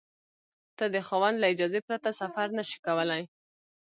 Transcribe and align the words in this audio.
ته 0.77 0.85
د 0.93 0.95
خاوند 1.07 1.35
له 1.39 1.47
اجازې 1.53 1.79
پرته 1.87 2.09
سفر 2.21 2.47
نشې 2.57 2.77
کولای. 2.85 3.23